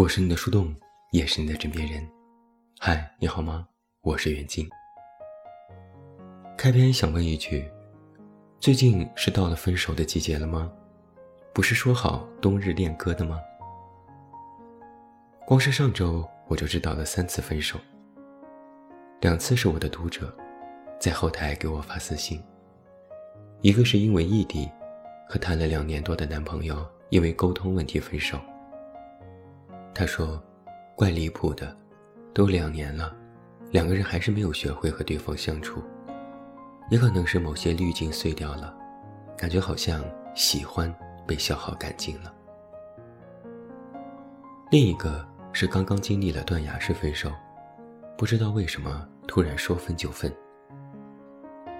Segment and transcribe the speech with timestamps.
[0.00, 0.74] 我是你的树洞，
[1.12, 2.02] 也是你的枕边人。
[2.78, 3.68] 嗨，你好吗？
[4.00, 4.66] 我是袁静。
[6.56, 7.70] 开篇想问一句：
[8.58, 10.72] 最近是到了分手的季节了吗？
[11.52, 13.38] 不是说好冬日恋歌的吗？
[15.46, 17.78] 光是上周我就知道了三次分手，
[19.20, 20.34] 两次是我的读者
[20.98, 22.42] 在后台给我发私信，
[23.60, 24.66] 一个是因为异地，
[25.28, 28.40] 和谈了两年多的男朋友因为沟通问题分手。
[29.94, 30.42] 他说
[30.96, 31.76] ：“怪离谱的，
[32.32, 33.14] 都两年了，
[33.70, 35.82] 两个人还是没有学会和对方相处。
[36.90, 38.76] 也可能是某些滤镜碎掉了，
[39.36, 40.92] 感觉好像喜欢
[41.26, 42.32] 被消耗干净了。
[44.70, 47.30] 另一个是刚刚经历了断崖式分手，
[48.16, 50.32] 不知道为什么突然说分就分。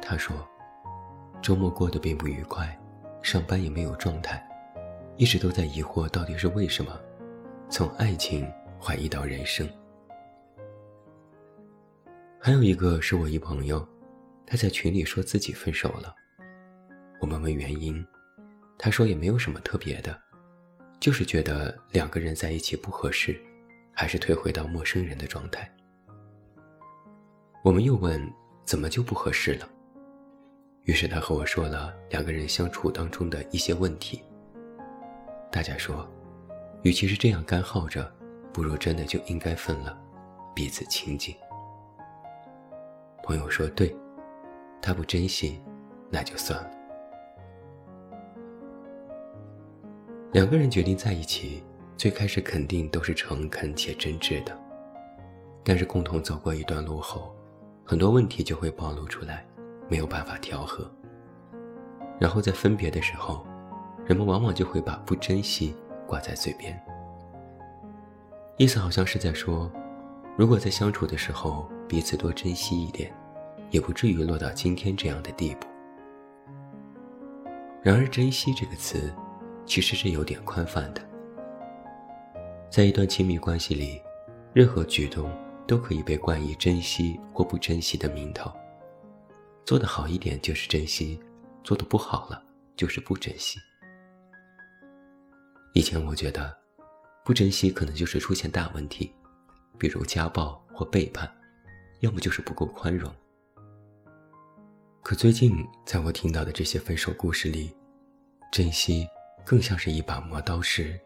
[0.00, 0.36] 他说，
[1.42, 2.78] 周末过得并不愉快，
[3.22, 4.44] 上班也没有状态，
[5.16, 6.92] 一直都在疑惑到底是为什么。”
[7.70, 9.66] 从爱情怀疑到人生，
[12.40, 13.86] 还有一个是我一朋友，
[14.44, 16.12] 他在群里说自己分手了。
[17.20, 18.04] 我们问原因，
[18.76, 20.20] 他说也没有什么特别的，
[20.98, 23.40] 就是觉得两个人在一起不合适，
[23.92, 25.72] 还是退回到陌生人的状态。
[27.62, 28.20] 我们又问
[28.64, 29.68] 怎么就不合适了，
[30.82, 34.20] 于是他和我说了两个人相处当中的一些问题。
[35.52, 36.04] 大家说。
[36.82, 38.10] 与其是这样干耗着，
[38.52, 39.98] 不如真的就应该分了，
[40.54, 41.34] 彼此清静。
[43.22, 43.94] 朋友说：“对，
[44.80, 45.60] 他不珍惜，
[46.08, 46.70] 那就算了。”
[50.32, 51.62] 两个人决定在一起，
[51.98, 54.58] 最开始肯定都是诚恳且真挚的，
[55.62, 57.36] 但是共同走过一段路后，
[57.84, 59.46] 很多问题就会暴露出来，
[59.86, 60.90] 没有办法调和。
[62.18, 63.46] 然后在分别的时候，
[64.06, 65.74] 人们往往就会把不珍惜。
[66.10, 66.76] 挂在嘴边，
[68.56, 69.70] 意思好像是在说，
[70.36, 73.14] 如果在相处的时候彼此多珍惜一点，
[73.70, 75.68] 也不至于落到今天这样的地步。
[77.80, 79.14] 然而，珍惜这个词，
[79.64, 81.00] 其实是有点宽泛的。
[82.68, 84.02] 在一段亲密关系里，
[84.52, 85.30] 任何举动
[85.64, 88.50] 都可以被冠以珍惜或不珍惜的名头。
[89.64, 91.20] 做得好一点就是珍惜，
[91.62, 92.42] 做得不好了
[92.74, 93.60] 就是不珍惜。
[95.72, 96.56] 以前我觉得，
[97.24, 99.14] 不珍惜可能就是出现大问题，
[99.78, 101.30] 比如家暴或背叛，
[102.00, 103.12] 要么就是不够宽容。
[105.02, 107.74] 可最近在我听到的这些分手故事里，
[108.50, 109.06] 珍惜
[109.44, 111.00] 更像是一把磨刀石，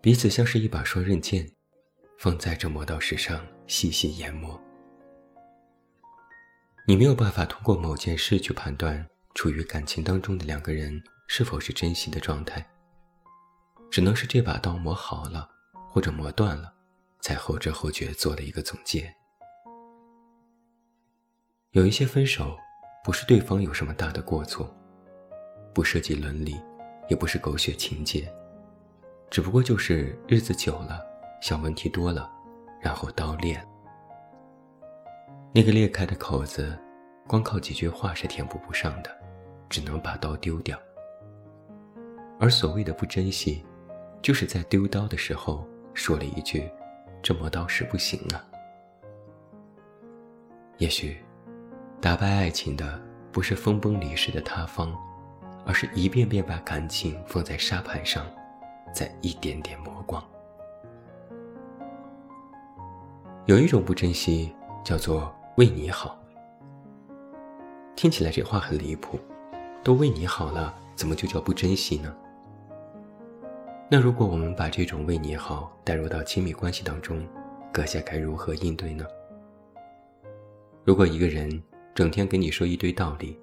[0.00, 1.48] 彼此像是一把双刃剑，
[2.18, 4.60] 放在这磨刀石上细细研磨。
[6.86, 12.64] 你没有办法通过某件事去判断处于感情当中的两个人是否是珍惜的状态。
[13.90, 15.48] 只能是这把刀磨好了，
[15.88, 16.72] 或者磨断了，
[17.20, 19.12] 才后知后觉做了一个总结。
[21.70, 22.56] 有一些分手，
[23.04, 24.74] 不是对方有什么大的过错，
[25.72, 26.60] 不涉及伦理，
[27.08, 28.30] 也不是狗血情节，
[29.30, 31.00] 只不过就是日子久了，
[31.40, 32.30] 小问题多了，
[32.80, 33.62] 然后刀裂。
[35.54, 36.78] 那个裂开的口子，
[37.26, 39.10] 光靠几句话是填补不上的，
[39.68, 40.78] 只能把刀丢掉。
[42.38, 43.64] 而所谓的不珍惜。
[44.26, 45.64] 就是在丢刀的时候
[45.94, 46.68] 说了一句
[47.22, 48.44] ：“这磨刀石不行啊。”
[50.78, 51.16] 也许，
[52.00, 53.00] 打败爱情的
[53.30, 54.92] 不是分崩离析的塌方，
[55.64, 58.26] 而是一遍遍把感情放在沙盘上，
[58.92, 60.20] 再一点点磨光。
[63.44, 64.52] 有一种不珍惜，
[64.84, 66.18] 叫做为你好。
[67.94, 69.20] 听起来这话很离谱，
[69.84, 72.12] 都为你好了，怎么就叫不珍惜呢？
[73.88, 77.24] 那如果我们把这种为你好带入到亲密关系当中，
[77.72, 79.06] 阁下该如何应对呢？
[80.82, 81.62] 如果一个人
[81.94, 83.38] 整天给你说一堆道理，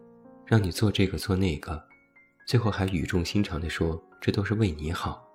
[0.45, 1.81] 让你做这个做那个，
[2.45, 5.25] 最后还语重心长地说这都是为你好，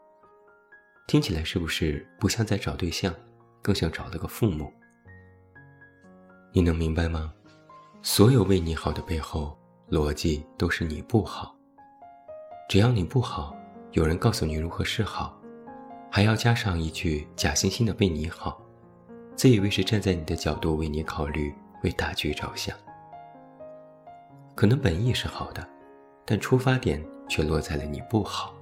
[1.07, 3.15] 听起来是不是不像在找对象，
[3.63, 4.71] 更像找了个父母？
[6.53, 7.33] 你能明白吗？
[8.03, 9.59] 所有为你好的背后
[9.91, 11.57] 逻辑都是你不好，
[12.69, 13.58] 只要你不好。
[13.93, 15.41] 有人告诉你如何是好，
[16.11, 18.61] 还要加上一句假惺惺的为你好，
[19.35, 22.77] 自以为是站在你的角度为你考虑，为大局着想。
[24.55, 25.67] 可能本意是好的，
[26.27, 28.55] 但出发点却落在了你不好。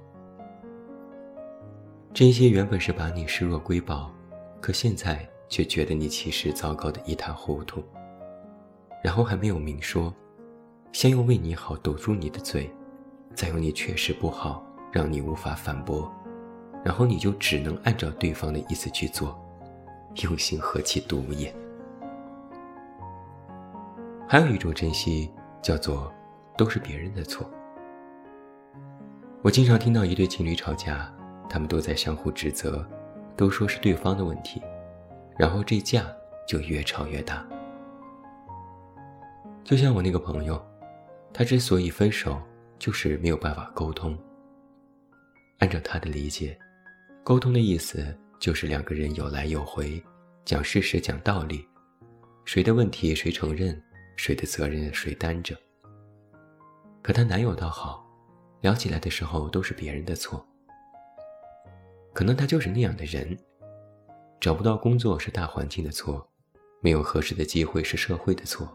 [2.13, 4.09] 这些原本是把你视若瑰宝，
[4.61, 7.83] 可现在却觉得你其实糟糕的一塌糊涂。
[9.03, 10.13] 然后还没有明说，
[10.93, 12.73] 先用为你好堵住你的嘴，
[13.35, 14.63] 再用你确实不好。
[14.97, 16.11] 让你无法反驳，
[16.83, 19.39] 然后你就只能按照对方的意思去做，
[20.23, 21.55] 用心何其毒也。
[24.27, 26.11] 还有一种珍惜，叫做
[26.57, 27.47] 都是别人的错。
[29.43, 31.13] 我经常听到一对情侣吵架，
[31.47, 32.83] 他们都在相互指责，
[33.35, 34.59] 都说是对方的问题，
[35.37, 36.07] 然后这架
[36.47, 37.45] 就越吵越大。
[39.63, 40.59] 就像我那个朋友，
[41.31, 42.41] 他之所以分手，
[42.79, 44.17] 就是没有办法沟通。
[45.59, 46.57] 按照他的理解，
[47.23, 50.01] 沟通的意思就是两个人有来有回，
[50.45, 51.67] 讲事实、讲道理，
[52.45, 53.81] 谁的问题谁承认，
[54.15, 55.57] 谁的责任谁担着。
[57.01, 58.05] 可她男友倒好，
[58.61, 60.47] 聊起来的时候都是别人的错。
[62.13, 63.35] 可能他就是那样的人，
[64.39, 66.27] 找不到工作是大环境的错，
[66.81, 68.67] 没有合适的机会是社会的错，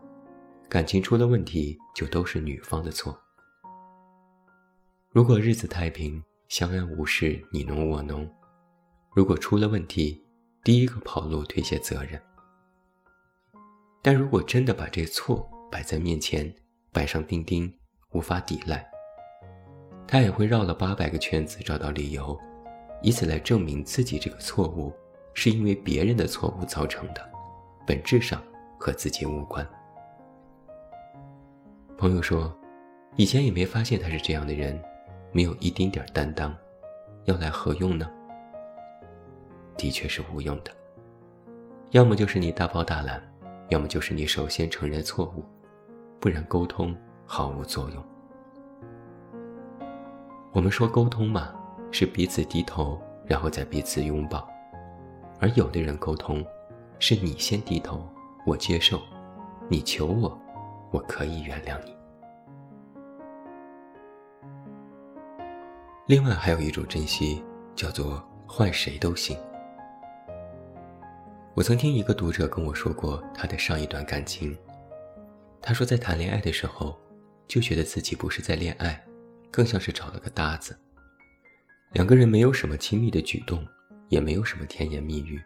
[0.68, 3.16] 感情出了问题就都是女方的错。
[5.10, 6.20] 如果日子太平。
[6.52, 8.30] 相安无事，你侬我侬。
[9.14, 10.22] 如果出了问题，
[10.62, 12.20] 第一个跑路推卸责任。
[14.02, 16.54] 但如果真的把这错摆在面前，
[16.92, 17.72] 摆上钉钉，
[18.10, 18.86] 无法抵赖，
[20.06, 22.38] 他也会绕了八百个圈子找到理由，
[23.00, 24.92] 以此来证明自己这个错误
[25.32, 27.30] 是因为别人的错误造成的，
[27.86, 28.42] 本质上
[28.78, 29.66] 和自己无关。
[31.96, 32.54] 朋友说，
[33.16, 34.78] 以前也没发现他是这样的人。
[35.32, 36.54] 没有一丁点担当，
[37.24, 38.08] 要来何用呢？
[39.76, 40.70] 的确是无用的。
[41.90, 43.20] 要么就是你大包大揽，
[43.68, 45.44] 要么就是你首先承认错误，
[46.20, 46.94] 不然沟通
[47.26, 48.04] 毫无作用。
[50.52, 51.54] 我们说沟通嘛，
[51.90, 54.46] 是彼此低头，然后再彼此拥抱；
[55.40, 56.44] 而有的人沟通，
[56.98, 58.06] 是你先低头，
[58.46, 59.00] 我接受，
[59.68, 60.38] 你求我，
[60.90, 62.01] 我可以原谅你。
[66.06, 67.40] 另外还有一种珍惜，
[67.76, 69.38] 叫做换谁都行。
[71.54, 74.56] 我曾听一个读者跟我说过他的上一段感情，
[75.60, 76.98] 他说在谈恋爱的时候，
[77.46, 79.00] 就觉得自己不是在恋爱，
[79.48, 80.76] 更像是找了个搭子。
[81.92, 83.64] 两个人没有什么亲密的举动，
[84.08, 85.40] 也没有什么甜言蜜语。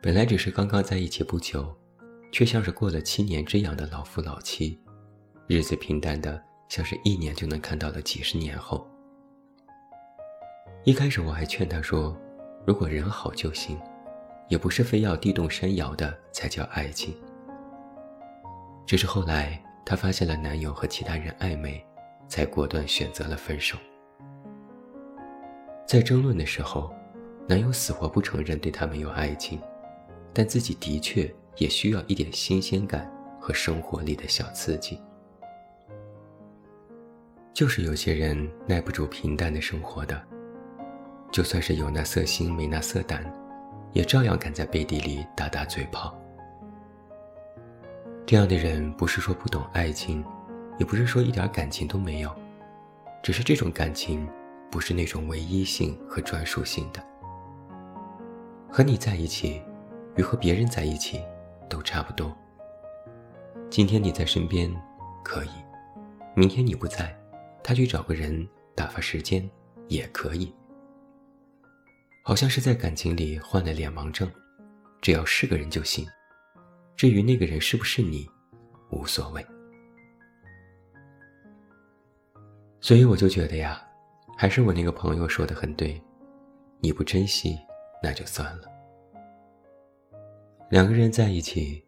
[0.00, 1.76] 本来只是刚刚在一起不久，
[2.32, 4.80] 却像是过了七年之痒的老夫老妻，
[5.46, 8.88] 日子平淡的像是一年就能看到了几十年后。
[10.88, 12.16] 一开始我还劝她说
[12.64, 13.78] ：“如果人好就行，
[14.48, 17.14] 也不是非要地动山摇的才叫爱情。”
[18.88, 21.84] 只是后来她发现了男友和其他人暧昧，
[22.26, 23.76] 才果断选择了分手。
[25.86, 26.90] 在争论的时候，
[27.46, 29.60] 男友死活不承认对她没有爱情，
[30.32, 34.98] 但自己的确也需要一点新鲜感和生活里的小刺激。
[37.52, 40.18] 就是有些人耐不住平淡的生活的。
[41.30, 43.24] 就算是有那色心没那色胆，
[43.92, 46.16] 也照样敢在背地里打打嘴炮。
[48.26, 50.24] 这样的人不是说不懂爱情，
[50.78, 52.30] 也不是说一点感情都没有，
[53.22, 54.28] 只是这种感情
[54.70, 57.02] 不是那种唯一性和专属性的。
[58.70, 59.62] 和你在一起，
[60.16, 61.22] 与和别人在一起
[61.68, 62.36] 都差不多。
[63.70, 64.70] 今天你在身边，
[65.22, 65.50] 可以；
[66.34, 67.14] 明天你不在，
[67.62, 69.48] 他去找个人打发时间，
[69.88, 70.54] 也可以。
[72.28, 74.30] 好像是在感情里患了脸盲症，
[75.00, 76.06] 只要是个人就行，
[76.94, 78.28] 至于那个人是不是你，
[78.90, 79.42] 无所谓。
[82.82, 83.82] 所以我就觉得呀，
[84.36, 85.98] 还是我那个朋友说的很对，
[86.80, 87.58] 你不珍惜，
[88.02, 88.68] 那就算了。
[90.68, 91.82] 两个人在一起，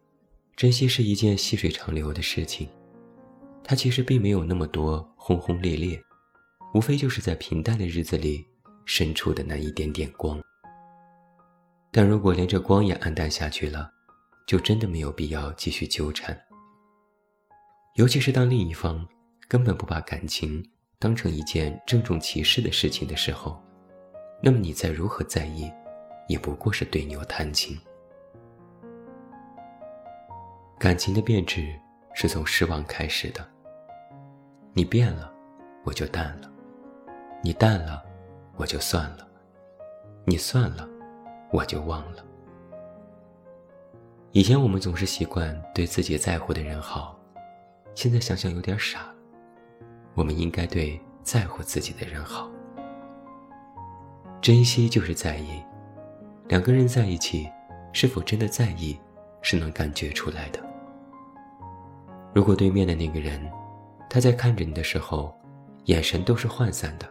[0.55, 2.67] 珍惜是一件细水长流的事情，
[3.63, 6.01] 它其实并没有那么多轰轰烈烈，
[6.73, 8.43] 无非就是在平淡的日子里。
[8.85, 10.41] 深处的那一点点光，
[11.91, 13.89] 但如果连这光也暗淡下去了，
[14.47, 16.37] 就真的没有必要继续纠缠。
[17.95, 19.07] 尤其是当另一方
[19.47, 20.63] 根本不把感情
[20.99, 23.61] 当成一件郑重其事的事情的时候，
[24.41, 25.71] 那么你再如何在意，
[26.27, 27.77] 也不过是对牛弹琴。
[30.79, 31.79] 感情的变质
[32.13, 33.47] 是从失望开始的。
[34.73, 35.31] 你变了，
[35.83, 36.49] 我就淡了；
[37.43, 38.10] 你淡了。
[38.55, 39.27] 我就算了，
[40.25, 40.87] 你算了，
[41.51, 42.25] 我就忘了。
[44.31, 47.19] 以前我们总是习惯对自己在乎的人好，
[47.95, 49.13] 现在想想有点傻。
[50.13, 52.49] 我们应该对在乎自己的人好。
[54.41, 55.61] 珍惜就是在意，
[56.47, 57.49] 两个人在一起，
[57.93, 58.99] 是否真的在意，
[59.41, 60.59] 是能感觉出来的。
[62.33, 63.41] 如果对面的那个人，
[64.09, 65.33] 他在看着你的时候，
[65.85, 67.05] 眼神都是涣散的。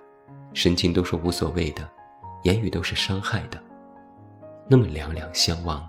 [0.52, 1.88] 神情都是无所谓的，
[2.42, 3.62] 言语都是伤害的，
[4.68, 5.86] 那么两两相望，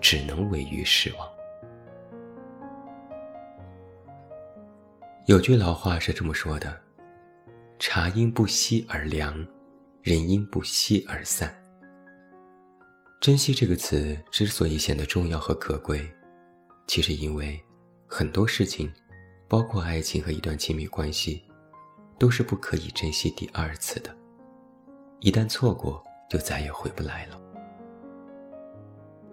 [0.00, 1.28] 只能委于失望。
[5.26, 6.78] 有句老话是这么说的
[7.80, 9.34] ：“茶因不息而凉，
[10.02, 11.54] 人因不息而散。”
[13.22, 16.06] 珍惜这个词之所以显得重要和可贵，
[16.86, 17.58] 其实因为
[18.06, 18.92] 很多事情，
[19.48, 21.42] 包括爱情和一段亲密关系，
[22.24, 24.08] 都是不可以珍惜第二次的。
[25.20, 27.38] 一旦错过，就再也回不来了。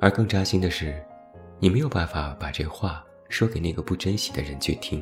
[0.02, 1.02] 而更扎心的是，
[1.58, 5.02] 你没有办法把这话说给那个不珍惜的人去听。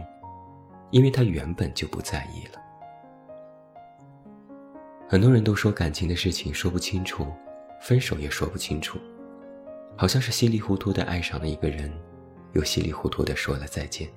[0.91, 2.61] 因为他原本就不在意了。
[5.07, 7.25] 很多人都说感情的事情说不清楚，
[7.81, 8.99] 分手也说不清楚，
[9.97, 11.91] 好像是稀里糊涂的爱上了一个人，
[12.53, 14.07] 又稀里糊涂的说了再见。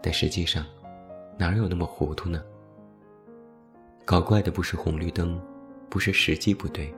[0.00, 0.64] 但实际上，
[1.38, 2.42] 哪有那么糊涂呢？
[4.04, 5.40] 搞怪的不是红绿灯，
[5.88, 6.92] 不是时机不对，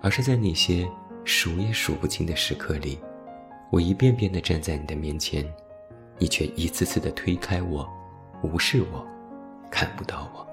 [0.00, 0.88] 而是在那些
[1.24, 2.98] 数也数不清的时刻里，
[3.72, 5.44] 我一遍遍的站在你的面前。
[6.16, 7.84] 你却一次次的推开我，
[8.40, 9.04] 无视我，
[9.68, 10.46] 看不到我。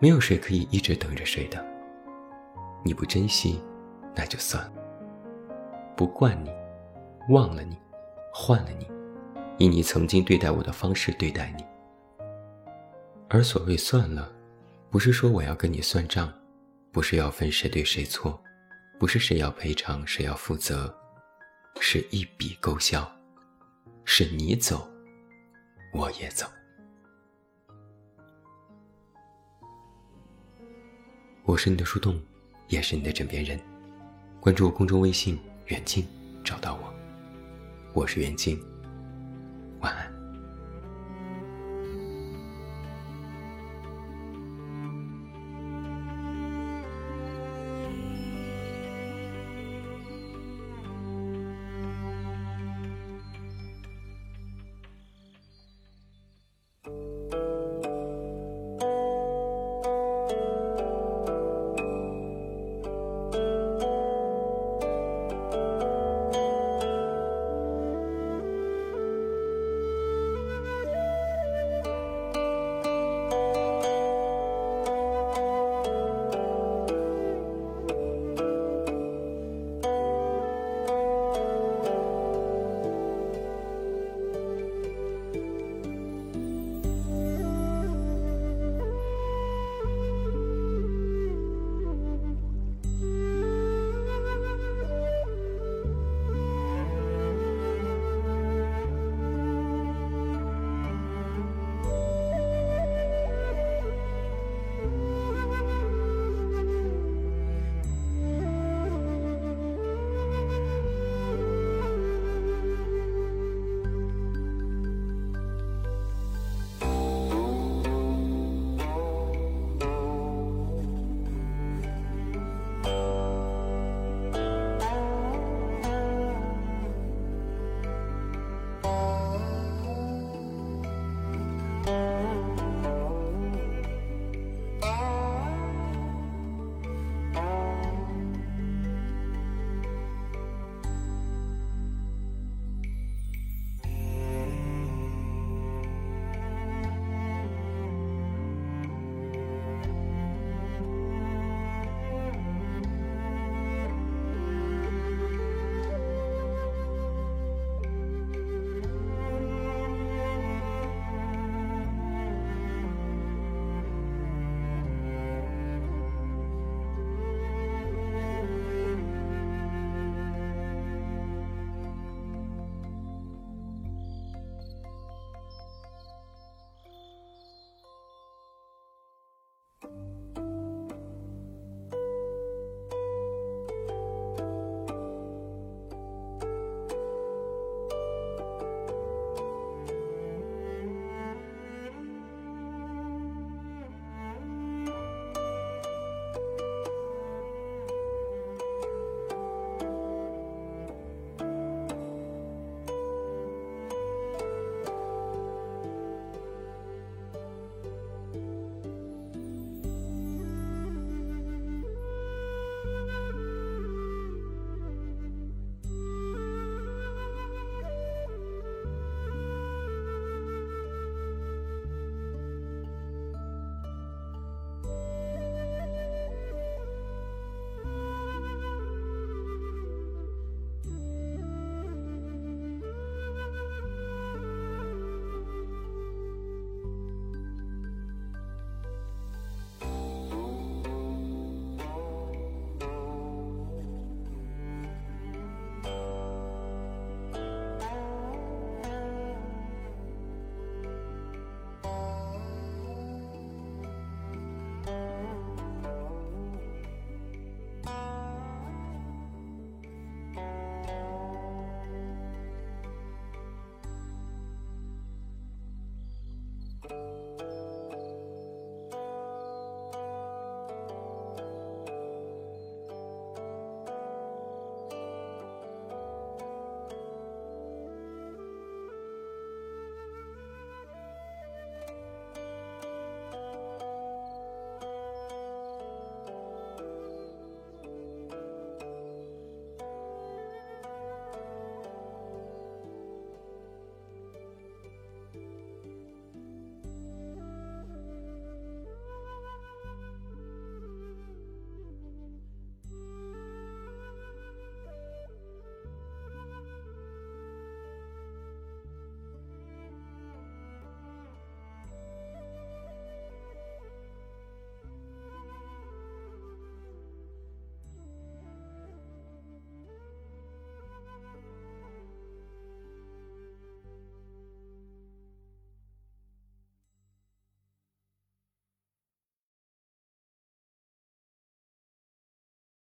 [0.00, 1.64] 没有谁可以一直等着谁的。
[2.82, 3.60] 你不珍惜，
[4.16, 4.72] 那就算了。
[5.94, 6.50] 不惯你，
[7.28, 7.78] 忘了你，
[8.32, 8.86] 换了你，
[9.58, 11.64] 以你曾经对待我的方式对待你。
[13.28, 14.32] 而所谓算了，
[14.90, 16.32] 不是说我要跟你算账，
[16.92, 18.40] 不是要分谁对谁错，
[18.98, 20.94] 不是谁要赔偿谁要负责。
[21.80, 23.10] 是一笔勾销，
[24.04, 24.88] 是你走，
[25.92, 26.46] 我也走。
[31.44, 32.20] 我是你的树洞，
[32.68, 33.58] 也是你的枕边人。
[34.40, 36.06] 关注公众微信“远近”，
[36.44, 36.94] 找到我。
[37.92, 38.62] 我是远近，
[39.84, 40.13] 晚安。